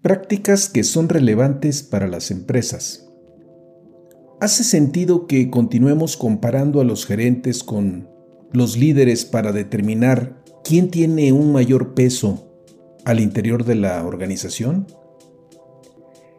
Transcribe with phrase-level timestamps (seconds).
[0.00, 3.08] Prácticas que son relevantes para las empresas.
[4.40, 8.08] ¿Hace sentido que continuemos comparando a los gerentes con
[8.52, 12.48] los líderes para determinar quién tiene un mayor peso
[13.04, 14.86] al interior de la organización?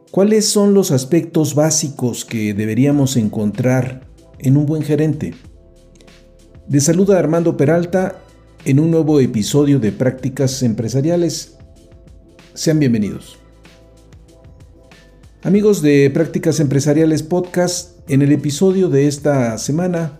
[0.09, 4.07] ¿Cuáles son los aspectos básicos que deberíamos encontrar
[4.37, 5.33] en un buen gerente?
[6.65, 8.21] De saluda Armando Peralta
[8.63, 11.57] en un nuevo episodio de Prácticas Empresariales.
[12.53, 13.37] Sean bienvenidos.
[15.41, 20.19] Amigos de Prácticas Empresariales Podcast, en el episodio de esta semana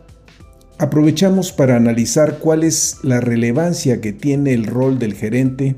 [0.77, 5.75] aprovechamos para analizar cuál es la relevancia que tiene el rol del gerente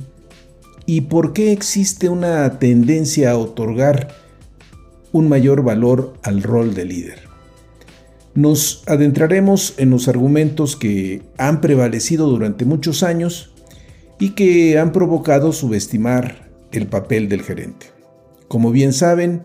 [0.86, 4.10] y por qué existe una tendencia a otorgar
[5.12, 7.22] un mayor valor al rol de líder.
[8.36, 13.56] Nos adentraremos en los argumentos que han prevalecido durante muchos años
[14.20, 17.91] y que han provocado subestimar el papel del gerente.
[18.52, 19.44] Como bien saben,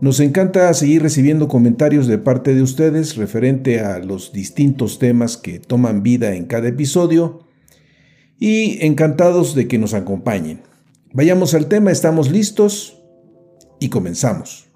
[0.00, 5.58] nos encanta seguir recibiendo comentarios de parte de ustedes referente a los distintos temas que
[5.58, 7.40] toman vida en cada episodio
[8.38, 10.62] y encantados de que nos acompañen.
[11.12, 13.02] Vayamos al tema, estamos listos
[13.80, 14.68] y comenzamos.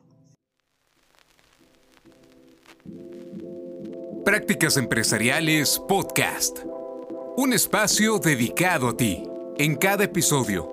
[4.25, 6.59] Prácticas Empresariales Podcast.
[7.37, 9.23] Un espacio dedicado a ti.
[9.59, 10.73] En cada episodio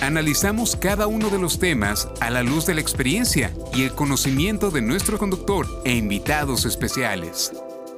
[0.00, 4.70] Analizamos cada uno de los temas a la luz de la experiencia y el conocimiento
[4.70, 7.52] de nuestro conductor e invitados especiales.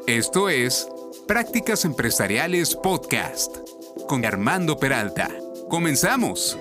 [0.06, 0.88] Esto es
[1.28, 3.54] Prácticas Empresariales Podcast
[4.08, 5.28] con Armando Peralta.
[5.68, 6.58] Comenzamos.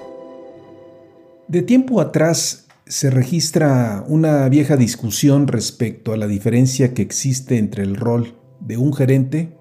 [1.48, 7.84] De tiempo atrás se registra una vieja discusión respecto a la diferencia que existe entre
[7.84, 9.58] el rol de un gerente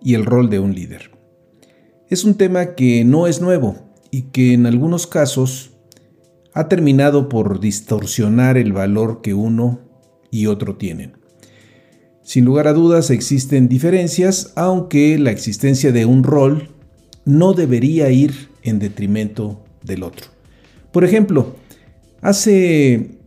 [0.00, 1.10] y el rol de un líder.
[2.08, 5.72] Es un tema que no es nuevo y que en algunos casos
[6.52, 9.80] ha terminado por distorsionar el valor que uno
[10.30, 11.16] y otro tienen.
[12.22, 16.68] Sin lugar a dudas existen diferencias, aunque la existencia de un rol
[17.24, 20.26] no debería ir en detrimento del otro.
[20.92, 21.56] Por ejemplo,
[22.20, 23.18] hace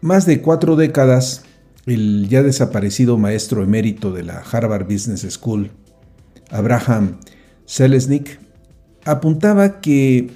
[0.00, 1.44] más de cuatro décadas,
[1.86, 5.70] el ya desaparecido maestro emérito de la Harvard Business School,
[6.50, 7.18] Abraham
[7.64, 8.40] Selesnik,
[9.06, 10.30] apuntaba que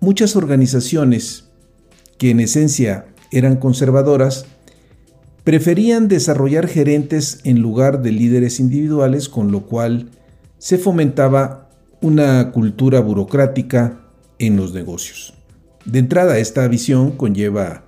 [0.00, 1.44] muchas organizaciones
[2.18, 4.46] que en esencia eran conservadoras
[5.44, 10.10] preferían desarrollar gerentes en lugar de líderes individuales, con lo cual
[10.58, 14.00] se fomentaba una cultura burocrática
[14.38, 15.34] en los negocios.
[15.84, 17.84] De entrada, esta visión conlleva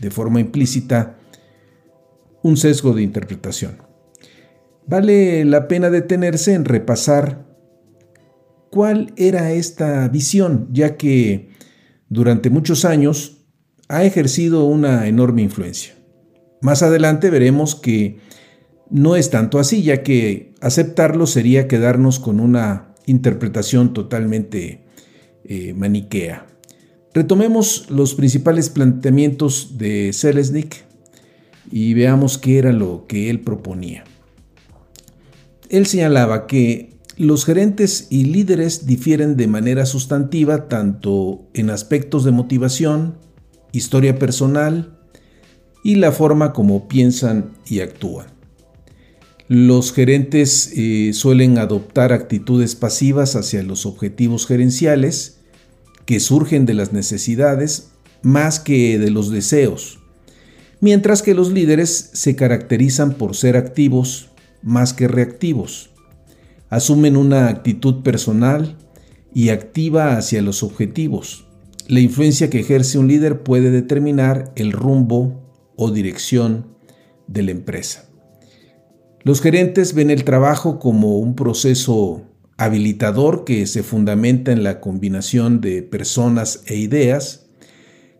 [0.00, 1.16] de forma implícita
[2.42, 3.78] un sesgo de interpretación.
[4.86, 7.47] Vale la pena detenerse en repasar
[8.70, 11.50] cuál era esta visión, ya que
[12.08, 13.46] durante muchos años
[13.88, 15.94] ha ejercido una enorme influencia.
[16.60, 18.18] Más adelante veremos que
[18.90, 24.84] no es tanto así, ya que aceptarlo sería quedarnos con una interpretación totalmente
[25.44, 26.46] eh, maniquea.
[27.14, 30.84] Retomemos los principales planteamientos de Selesnik
[31.70, 34.04] y veamos qué era lo que él proponía.
[35.68, 42.30] Él señalaba que los gerentes y líderes difieren de manera sustantiva tanto en aspectos de
[42.30, 43.18] motivación,
[43.72, 44.96] historia personal,
[45.82, 48.26] y la forma como piensan y actúan.
[49.48, 55.38] Los gerentes eh, suelen adoptar actitudes pasivas hacia los objetivos gerenciales
[56.04, 57.88] que surgen de las necesidades
[58.22, 59.98] más que de los deseos,
[60.80, 64.28] mientras que los líderes se caracterizan por ser activos
[64.62, 65.90] más que reactivos.
[66.70, 68.76] Asumen una actitud personal
[69.34, 71.46] y activa hacia los objetivos.
[71.86, 76.66] La influencia que ejerce un líder puede determinar el rumbo o dirección
[77.26, 78.08] de la empresa.
[79.22, 82.22] Los gerentes ven el trabajo como un proceso
[82.58, 87.46] habilitador que se fundamenta en la combinación de personas e ideas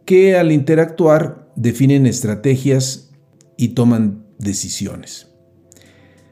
[0.05, 3.11] que al interactuar definen estrategias
[3.59, 5.29] y toman decisiones.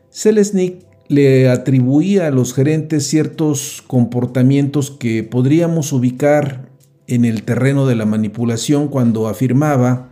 [0.08, 6.68] Selesnik le atribuía a los gerentes ciertos comportamientos que podríamos ubicar
[7.06, 10.10] en el terreno de la manipulación cuando afirmaba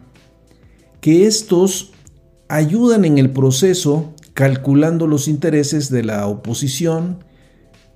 [1.01, 1.93] que estos
[2.49, 7.25] ayudan en el proceso calculando los intereses de la oposición,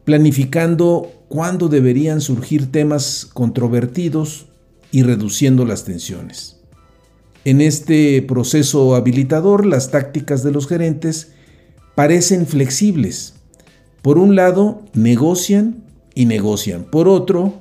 [0.05, 4.47] planificando cuándo deberían surgir temas controvertidos
[4.91, 6.61] y reduciendo las tensiones.
[7.45, 11.33] En este proceso habilitador, las tácticas de los gerentes
[11.99, 13.35] parecen flexibles.
[14.03, 15.83] Por un lado, negocian
[16.15, 16.85] y negocian.
[16.85, 17.55] Por otro,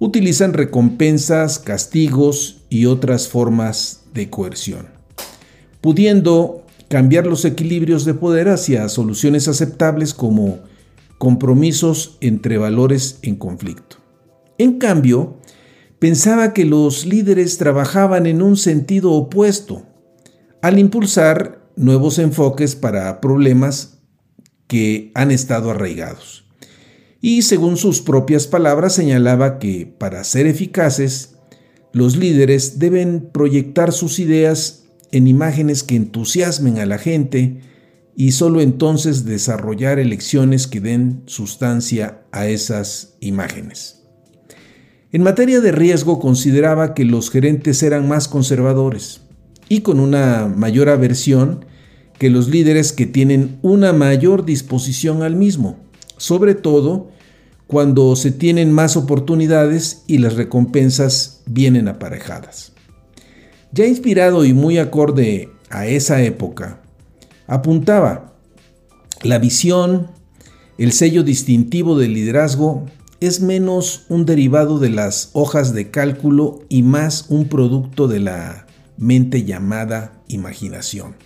[0.00, 4.88] utilizan recompensas, castigos y otras formas de coerción,
[5.80, 10.58] pudiendo cambiar los equilibrios de poder hacia soluciones aceptables como
[11.18, 13.98] compromisos entre valores en conflicto.
[14.58, 15.36] En cambio,
[16.00, 19.84] pensaba que los líderes trabajaban en un sentido opuesto,
[20.62, 23.98] al impulsar nuevos enfoques para problemas
[24.66, 26.44] que han estado arraigados.
[27.20, 31.36] Y según sus propias palabras señalaba que para ser eficaces,
[31.92, 37.60] los líderes deben proyectar sus ideas en imágenes que entusiasmen a la gente
[38.16, 44.02] y solo entonces desarrollar elecciones que den sustancia a esas imágenes.
[45.12, 49.21] En materia de riesgo consideraba que los gerentes eran más conservadores
[49.72, 51.64] y con una mayor aversión
[52.18, 55.78] que los líderes que tienen una mayor disposición al mismo,
[56.18, 57.08] sobre todo
[57.66, 62.72] cuando se tienen más oportunidades y las recompensas vienen aparejadas.
[63.72, 66.82] Ya inspirado y muy acorde a esa época,
[67.46, 68.34] apuntaba
[69.22, 70.08] la visión,
[70.76, 72.84] el sello distintivo del liderazgo
[73.20, 78.66] es menos un derivado de las hojas de cálculo y más un producto de la
[79.02, 81.16] mente llamada imaginación.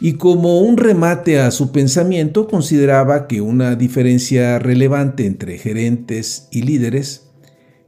[0.00, 6.62] Y como un remate a su pensamiento, consideraba que una diferencia relevante entre gerentes y
[6.62, 7.30] líderes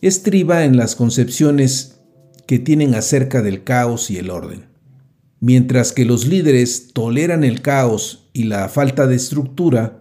[0.01, 2.01] estriba en las concepciones
[2.47, 4.67] que tienen acerca del caos y el orden.
[5.41, 10.01] Mientras que los líderes toleran el caos y la falta de estructura,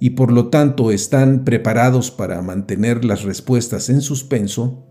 [0.00, 4.87] y por lo tanto están preparados para mantener las respuestas en suspenso,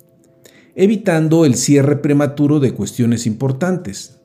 [0.78, 4.20] evitando el cierre prematuro de cuestiones importantes.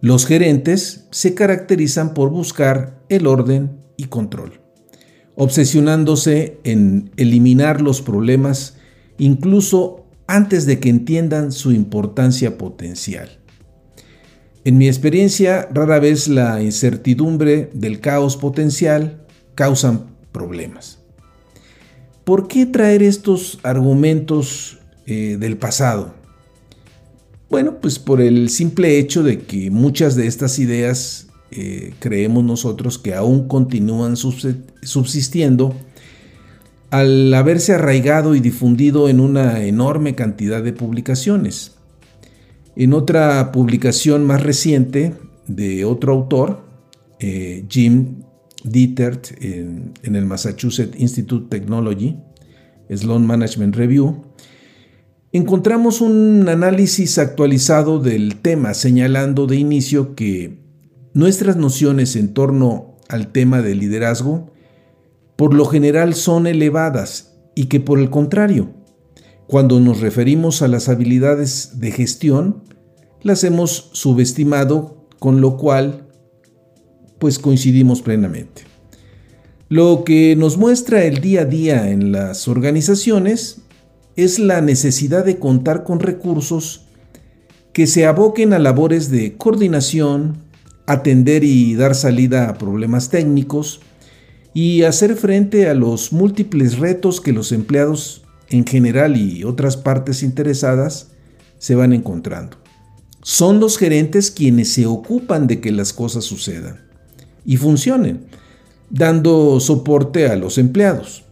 [0.00, 4.60] Los gerentes se caracterizan por buscar el orden y control,
[5.34, 8.76] obsesionándose en eliminar los problemas
[9.18, 13.40] incluso antes de que entiendan su importancia potencial.
[14.64, 19.26] En mi experiencia, rara vez la incertidumbre del caos potencial
[19.56, 21.00] causan problemas.
[22.22, 26.14] ¿Por qué traer estos argumentos eh, del pasado?
[27.50, 32.98] Bueno, pues por el simple hecho de que muchas de estas ideas eh, creemos nosotros
[32.98, 35.74] que aún continúan subsistiendo
[36.90, 41.72] al haberse arraigado y difundido en una enorme cantidad de publicaciones.
[42.76, 45.14] En otra publicación más reciente
[45.46, 46.64] de otro autor,
[47.20, 48.22] eh, Jim
[48.64, 52.16] Dietert en, el Massachusetts Institute Technology,
[52.92, 54.24] Sloan Management Review,
[55.34, 60.60] encontramos un análisis actualizado del tema señalando de inicio que
[61.12, 64.52] nuestras nociones en torno al tema del liderazgo
[65.34, 68.70] por lo general son elevadas y que por el contrario,
[69.48, 72.62] cuando nos referimos a las habilidades de gestión,
[73.20, 76.06] las hemos subestimado, con lo cual
[77.18, 78.62] pues coincidimos plenamente.
[79.68, 83.63] Lo que nos muestra el día a día en las organizaciones
[84.16, 86.86] es la necesidad de contar con recursos
[87.72, 90.38] que se aboquen a labores de coordinación,
[90.86, 93.80] atender y dar salida a problemas técnicos
[94.52, 100.22] y hacer frente a los múltiples retos que los empleados en general y otras partes
[100.22, 101.08] interesadas
[101.58, 102.58] se van encontrando.
[103.22, 106.84] Son los gerentes quienes se ocupan de que las cosas sucedan
[107.44, 108.26] y funcionen,
[108.90, 111.23] dando soporte a los empleados.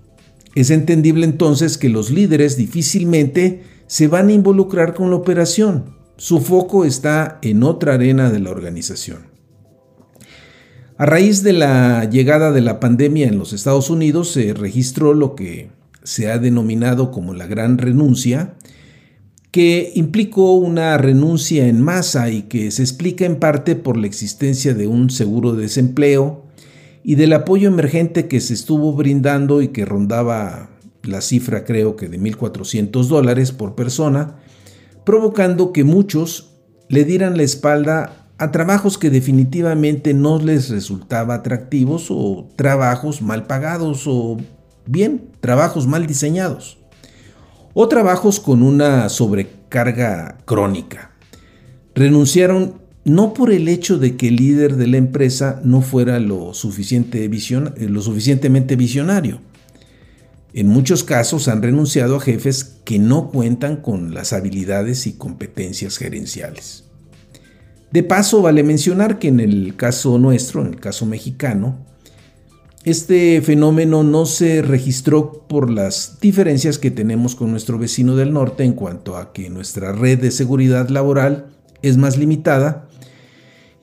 [0.55, 5.97] Es entendible entonces que los líderes difícilmente se van a involucrar con la operación.
[6.17, 9.33] Su foco está en otra arena de la organización.
[10.99, 15.35] A raíz de la llegada de la pandemia en los Estados Unidos se registró lo
[15.35, 15.71] que
[16.05, 18.55] se ha denominado como la gran renuncia,
[19.51, 24.75] que implicó una renuncia en masa y que se explica en parte por la existencia
[24.75, 26.42] de un seguro de desempleo
[27.05, 30.71] y del apoyo emergente que se estuvo brindando y que rondaba
[31.03, 34.37] la cifra creo que de 1.400 dólares por persona,
[35.05, 36.51] provocando que muchos
[36.89, 43.47] le dieran la espalda a trabajos que definitivamente no les resultaba atractivos o trabajos mal
[43.47, 44.37] pagados o
[44.87, 46.79] bien, trabajos mal diseñados
[47.75, 51.13] o trabajos con una sobrecarga crónica.
[51.95, 56.21] Renunciaron no por el hecho de que el líder de la empresa no fuera eh,
[56.21, 59.41] lo suficientemente visionario.
[60.55, 65.97] En muchos casos han renunciado a jefes que no cuentan con las habilidades y competencias
[65.97, 66.85] gerenciales.
[67.91, 71.79] De paso, vale mencionar que en el caso nuestro, en el caso mexicano,
[72.85, 78.65] este fenómeno no se registró por las diferencias que tenemos con nuestro vecino del norte
[78.65, 81.47] en cuanto a que nuestra red de seguridad laboral
[81.83, 82.89] es más limitada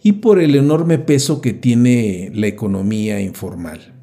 [0.01, 3.93] y por el enorme peso que tiene la economía informal.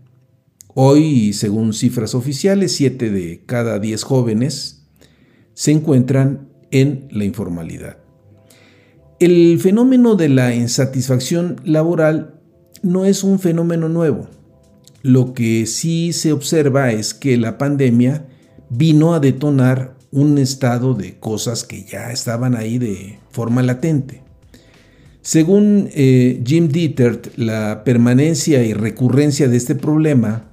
[0.75, 4.87] Hoy, según cifras oficiales, 7 de cada 10 jóvenes
[5.55, 7.97] se encuentran en la informalidad.
[9.19, 12.41] El fenómeno de la insatisfacción laboral
[12.83, 14.29] no es un fenómeno nuevo.
[15.01, 18.27] Lo que sí se observa es que la pandemia
[18.69, 24.26] vino a detonar un estado de cosas que ya estaban ahí de forma latente.
[25.27, 30.45] Según eh, Jim Dietert, la permanencia y recurrencia de este problema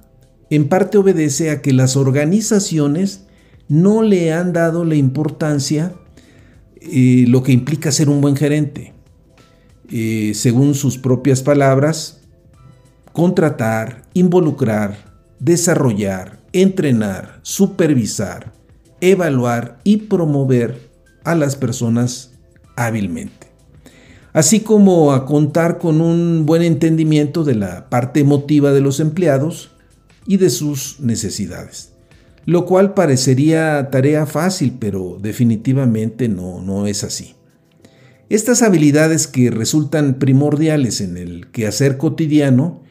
[0.50, 3.22] en parte obedece a que las organizaciones
[3.68, 5.94] no le han dado la importancia
[6.80, 8.94] eh, lo que implica ser un buen gerente.
[9.92, 12.22] Eh, según sus propias palabras,
[13.12, 18.52] contratar, involucrar, desarrollar, entrenar, supervisar,
[19.00, 20.90] evaluar y promover
[21.22, 22.32] a las personas
[22.74, 23.43] hábilmente.
[24.34, 29.70] Así como a contar con un buen entendimiento de la parte emotiva de los empleados
[30.26, 31.94] y de sus necesidades
[32.46, 37.34] lo cual parecería tarea fácil, pero definitivamente no, no es así.
[38.28, 42.82] Estas habilidades que resultan primordiales en el quehacer cotidiano,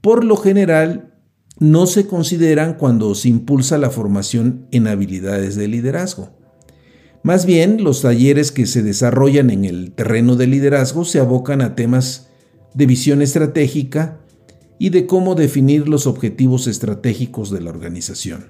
[0.00, 1.14] por lo general,
[1.58, 6.30] no se consideran cuando se impulsa la formación en habilidades de liderazgo.
[7.24, 11.74] Más bien, los talleres que se desarrollan en el terreno del liderazgo se abocan a
[11.74, 12.28] temas
[12.74, 14.20] de visión estratégica
[14.78, 18.48] y de cómo definir los objetivos estratégicos de la organización.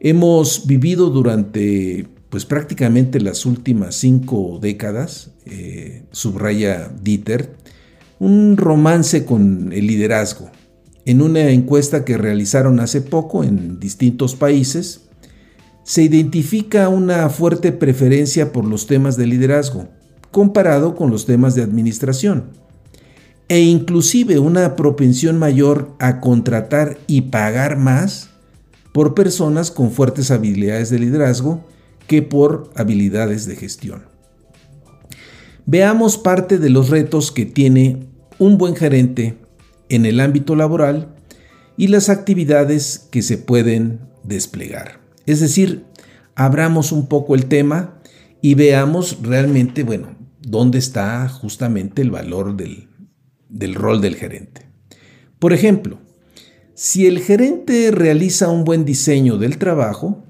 [0.00, 7.54] Hemos vivido durante pues prácticamente las últimas cinco décadas, eh, subraya Dieter,
[8.18, 10.50] un romance con el liderazgo.
[11.04, 15.07] En una encuesta que realizaron hace poco en distintos países,
[15.88, 19.88] se identifica una fuerte preferencia por los temas de liderazgo,
[20.30, 22.50] comparado con los temas de administración,
[23.48, 28.28] e inclusive una propensión mayor a contratar y pagar más
[28.92, 31.64] por personas con fuertes habilidades de liderazgo
[32.06, 34.02] que por habilidades de gestión.
[35.64, 39.38] Veamos parte de los retos que tiene un buen gerente
[39.88, 41.14] en el ámbito laboral
[41.78, 44.97] y las actividades que se pueden desplegar.
[45.28, 45.84] Es decir,
[46.36, 48.00] abramos un poco el tema
[48.40, 52.88] y veamos realmente, bueno, dónde está justamente el valor del,
[53.50, 54.62] del rol del gerente.
[55.38, 55.98] Por ejemplo,
[56.72, 60.24] si el gerente realiza un buen diseño del trabajo,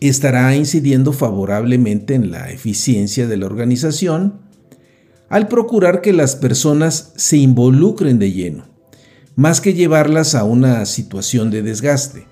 [0.00, 4.40] estará incidiendo favorablemente en la eficiencia de la organización
[5.28, 8.64] al procurar que las personas se involucren de lleno,
[9.36, 12.31] más que llevarlas a una situación de desgaste.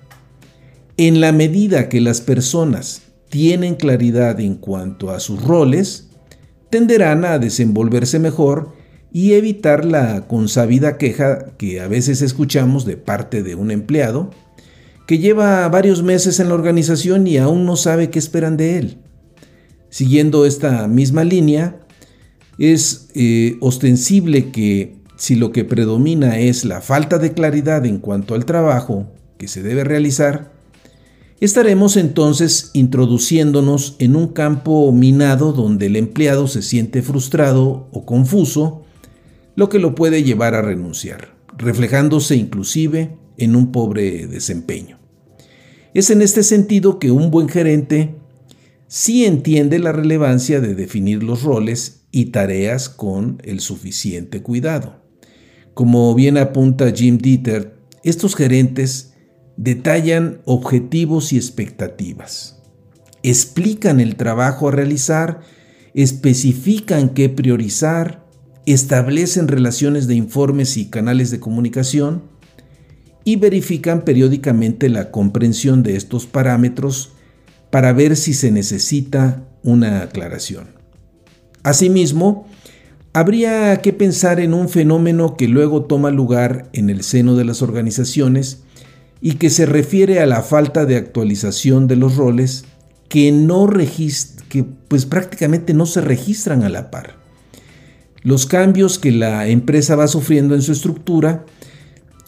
[1.03, 6.09] En la medida que las personas tienen claridad en cuanto a sus roles,
[6.69, 8.75] tenderán a desenvolverse mejor
[9.11, 14.29] y evitar la consabida queja que a veces escuchamos de parte de un empleado
[15.07, 18.97] que lleva varios meses en la organización y aún no sabe qué esperan de él.
[19.89, 21.79] Siguiendo esta misma línea,
[22.59, 28.35] es eh, ostensible que si lo que predomina es la falta de claridad en cuanto
[28.35, 30.60] al trabajo que se debe realizar,
[31.45, 38.83] estaremos entonces introduciéndonos en un campo minado donde el empleado se siente frustrado o confuso
[39.55, 44.99] lo que lo puede llevar a renunciar, reflejándose inclusive en un pobre desempeño.
[45.93, 48.15] Es en este sentido que un buen gerente
[48.87, 55.01] sí entiende la relevancia de definir los roles y tareas con el suficiente cuidado.
[55.73, 59.10] Como bien apunta Jim Dieter, estos gerentes
[59.57, 62.61] detallan objetivos y expectativas,
[63.23, 65.41] explican el trabajo a realizar,
[65.93, 68.25] especifican qué priorizar,
[68.65, 72.23] establecen relaciones de informes y canales de comunicación
[73.23, 77.13] y verifican periódicamente la comprensión de estos parámetros
[77.69, 80.69] para ver si se necesita una aclaración.
[81.63, 82.47] Asimismo,
[83.13, 87.61] habría que pensar en un fenómeno que luego toma lugar en el seno de las
[87.61, 88.63] organizaciones
[89.21, 92.65] y que se refiere a la falta de actualización de los roles
[93.07, 93.69] que no,
[94.49, 97.21] que pues prácticamente no se registran a la par.
[98.23, 101.45] Los cambios que la empresa va sufriendo en su estructura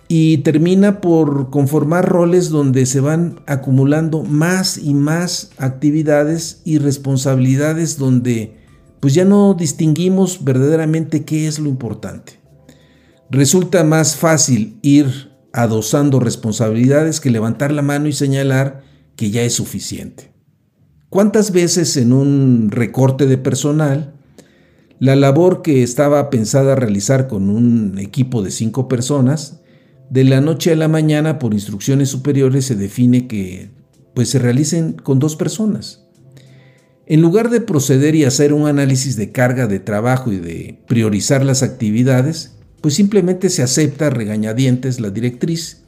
[0.07, 7.97] y termina por conformar roles donde se van acumulando más y más actividades y responsabilidades
[7.97, 8.57] donde
[9.00, 12.39] pues ya no distinguimos verdaderamente qué es lo importante.
[13.29, 18.81] Resulta más fácil ir adosando responsabilidades que levantar la mano y señalar
[19.15, 20.31] que ya es suficiente.
[21.10, 24.15] ¿Cuántas veces en un recorte de personal,
[25.00, 29.62] la labor que estaba pensada realizar con un equipo de cinco personas,
[30.10, 33.69] de la noche a la mañana por instrucciones superiores se define que
[34.15, 36.03] pues se realicen con dos personas?
[37.05, 41.45] En lugar de proceder y hacer un análisis de carga de trabajo y de priorizar
[41.45, 45.84] las actividades, pues simplemente se acepta regañadientes la directriz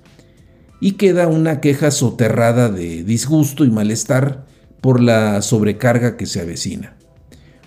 [0.79, 4.45] y queda una queja soterrada de disgusto y malestar
[4.79, 6.95] por la sobrecarga que se avecina.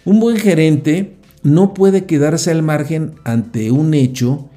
[0.06, 4.48] Un buen gerente no puede quedarse al margen ante un hecho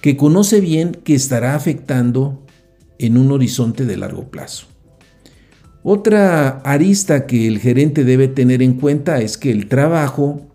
[0.00, 2.46] que conoce bien que estará afectando
[3.00, 4.66] en un horizonte de largo plazo.
[5.82, 10.51] Otra arista que el gerente debe tener en cuenta es que el trabajo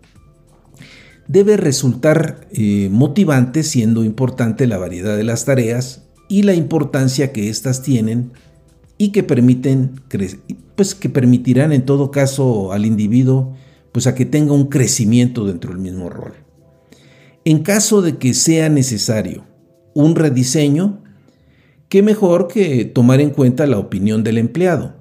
[1.28, 7.50] debe resultar eh, motivante siendo importante la variedad de las tareas y la importancia que
[7.50, 8.32] éstas tienen
[8.96, 10.00] y que permiten
[10.74, 13.54] pues que permitirán en todo caso al individuo
[13.92, 16.34] pues a que tenga un crecimiento dentro del mismo rol.
[17.44, 19.44] En caso de que sea necesario
[19.94, 21.02] un rediseño,
[21.88, 24.96] qué mejor que tomar en cuenta la opinión del empleado.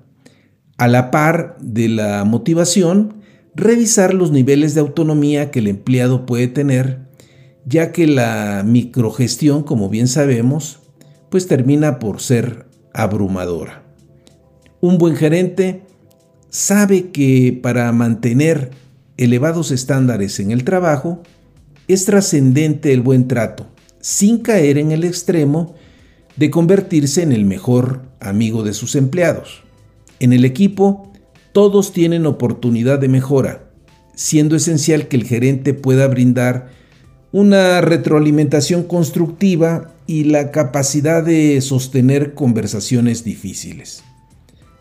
[0.77, 3.16] A la par de la motivación,
[3.57, 6.99] revisar los niveles de autonomía que el empleado puede tener,
[7.65, 10.79] ya que la microgestión, como bien sabemos,
[11.29, 13.83] pues termina por ser abrumadora.
[14.79, 15.81] Un buen gerente
[16.49, 18.69] sabe que para mantener
[19.17, 21.23] elevados estándares en el trabajo,
[21.87, 23.65] es trascendente el buen trato,
[23.99, 25.73] sin caer en el extremo
[26.35, 29.63] de convertirse en el mejor amigo de sus empleados.
[30.19, 31.06] En el equipo,
[31.57, 33.71] todos tienen oportunidad de mejora,
[34.13, 36.69] siendo esencial que el gerente pueda brindar
[37.31, 44.03] una retroalimentación constructiva y la capacidad de sostener conversaciones difíciles.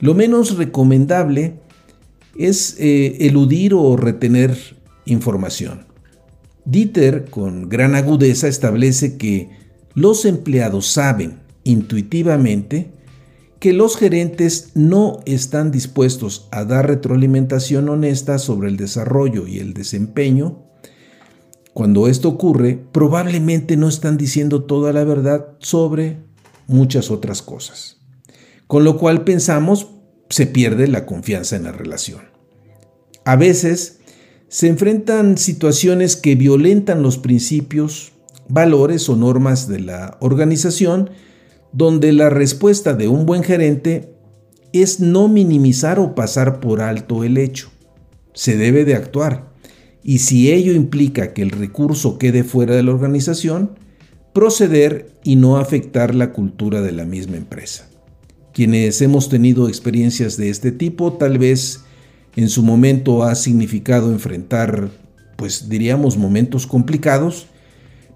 [0.00, 1.54] Lo menos recomendable
[2.38, 4.54] es eh, eludir o retener
[5.06, 5.86] información.
[6.66, 9.48] Dieter, con gran agudeza, establece que
[9.94, 12.90] los empleados saben intuitivamente
[13.58, 19.72] que los gerentes no están dispuestos a dar retroalimentación honesta sobre el desarrollo y el
[19.72, 20.62] desempeño,
[21.72, 26.18] cuando esto ocurre, probablemente no están diciendo toda la verdad sobre
[26.66, 27.98] muchas otras cosas.
[28.66, 29.88] Con lo cual pensamos,
[30.28, 32.22] se pierde la confianza en la relación.
[33.24, 34.00] A veces
[34.48, 38.12] se enfrentan situaciones que violentan los principios,
[38.48, 41.10] valores o normas de la organización,
[41.72, 44.14] donde la respuesta de un buen gerente
[44.72, 47.70] es no minimizar o pasar por alto el hecho.
[48.34, 49.54] Se debe de actuar.
[50.02, 53.78] Y si ello implica que el recurso quede fuera de la organización,
[54.32, 57.88] proceder y no afectar la cultura de la misma empresa.
[58.52, 61.80] Quienes hemos tenido experiencias de este tipo, tal vez
[62.36, 64.90] en su momento ha significado enfrentar,
[65.36, 67.46] pues diríamos, momentos complicados,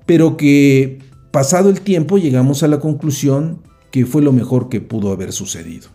[0.07, 0.99] pero que
[1.31, 3.63] Pasado el tiempo llegamos a la conclusión
[3.93, 5.89] que fue lo mejor que pudo haber sucedido.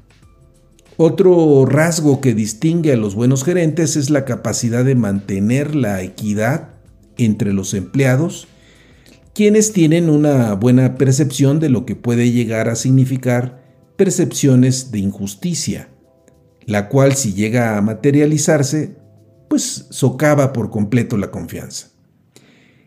[0.98, 6.70] Otro rasgo que distingue a los buenos gerentes es la capacidad de mantener la equidad
[7.18, 8.48] entre los empleados,
[9.34, 13.62] quienes tienen una buena percepción de lo que puede llegar a significar
[13.98, 15.90] percepciones de injusticia,
[16.66, 18.96] la cual si llega a materializarse,
[19.50, 21.90] pues socava por completo la confianza.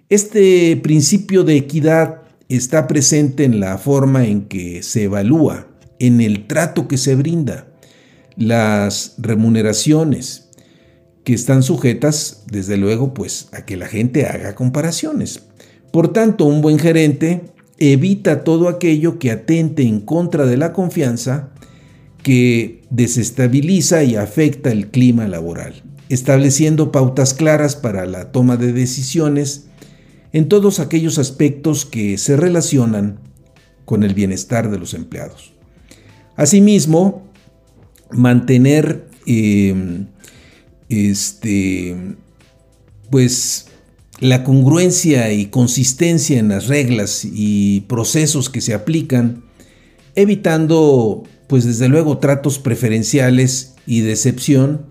[0.09, 6.47] Este principio de equidad está presente en la forma en que se evalúa, en el
[6.47, 7.67] trato que se brinda,
[8.37, 10.49] las remuneraciones
[11.25, 15.43] que están sujetas, desde luego, pues a que la gente haga comparaciones.
[15.93, 17.43] Por tanto, un buen gerente
[17.79, 21.51] evita todo aquello que atente en contra de la confianza,
[22.23, 29.68] que desestabiliza y afecta el clima laboral, estableciendo pautas claras para la toma de decisiones
[30.33, 33.21] en todos aquellos aspectos que se relacionan
[33.85, 35.53] con el bienestar de los empleados.
[36.37, 37.27] Asimismo,
[38.11, 40.07] mantener em,
[40.89, 41.97] este,
[43.11, 43.69] pues,
[44.21, 49.45] la congruencia y consistencia en las reglas y procesos que se aplican,
[50.15, 54.87] evitando, pues desde luego, tratos preferenciales y decepción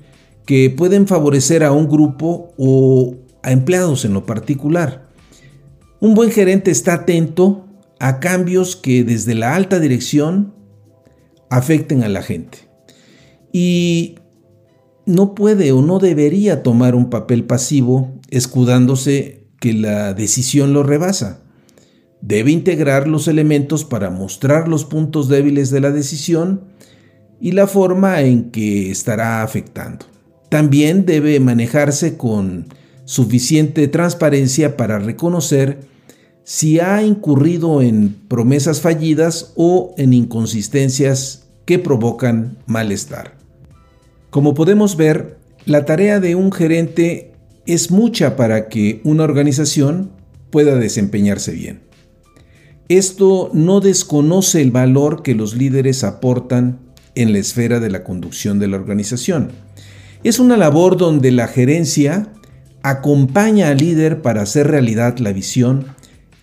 [0.45, 5.07] que pueden favorecer a un grupo o a empleados en lo particular.
[6.00, 7.66] Un buen gerente está atento
[8.00, 10.54] a cambios que desde la alta dirección
[11.50, 12.70] afecten a la gente.
[13.52, 14.16] Y
[15.08, 21.42] no puede o no debería tomar un papel pasivo escudándose que la decisión lo rebasa.
[22.22, 26.66] Debe integrar los elementos para mostrar los puntos débiles de la decisión
[27.40, 30.06] y la forma en que estará afectando.
[30.50, 32.68] También debe manejarse con
[33.08, 35.80] suficiente transparencia para reconocer
[36.43, 43.38] si ha incurrido en promesas fallidas o en inconsistencias que provocan malestar.
[44.30, 47.32] Como podemos ver, la tarea de un gerente
[47.65, 50.12] es mucha para que una organización
[50.50, 51.84] pueda desempeñarse bien.
[52.89, 56.80] Esto no desconoce el valor que los líderes aportan
[57.15, 59.52] en la esfera de la conducción de la organización.
[60.26, 62.34] Es una labor donde la gerencia
[62.89, 65.88] acompaña al líder para hacer realidad la visión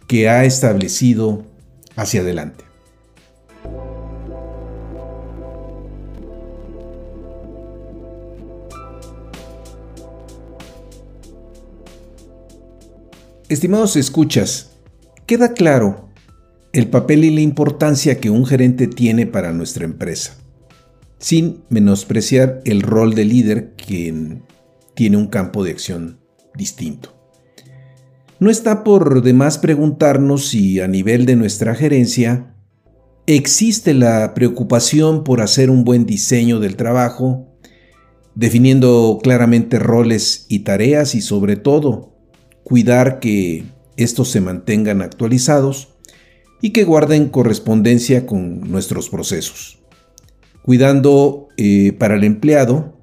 [0.07, 1.47] que ha establecido
[1.97, 2.65] hacia adelante.
[13.49, 14.73] Estimados escuchas,
[15.27, 16.09] queda claro
[16.73, 20.37] el papel y la importancia que un gerente tiene para nuestra empresa,
[21.19, 24.43] sin menospreciar el rol de líder quien
[24.95, 26.24] tiene un campo de acción
[26.57, 27.15] distinto.
[28.41, 32.55] No está por demás preguntarnos si a nivel de nuestra gerencia
[33.27, 37.49] existe la preocupación por hacer un buen diseño del trabajo,
[38.35, 42.13] definiendo claramente roles y tareas y sobre todo
[42.65, 43.65] cuidar que
[43.97, 45.95] estos se mantengan actualizados
[46.61, 49.79] y que guarden correspondencia con nuestros procesos.
[50.63, 52.99] Cuidando eh, para el empleado,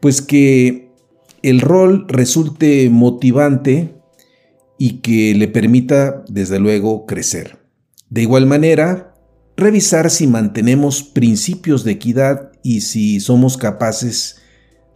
[0.00, 0.85] pues que
[1.46, 3.94] el rol resulte motivante
[4.78, 7.58] y que le permita, desde luego, crecer.
[8.10, 9.14] De igual manera,
[9.56, 14.42] revisar si mantenemos principios de equidad y si somos capaces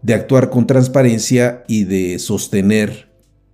[0.02, 3.08] de actuar con transparencia y de sostener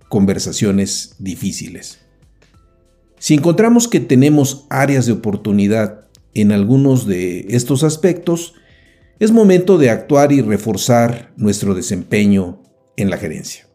[0.09, 1.99] conversaciones difíciles.
[3.19, 8.55] Si encontramos que tenemos áreas de oportunidad en algunos de estos aspectos,
[9.19, 12.63] es momento de actuar y reforzar nuestro desempeño
[12.97, 13.65] en la gerencia.